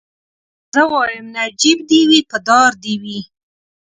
[0.73, 3.19] زه وايم نجيب دي وي په دار دي وي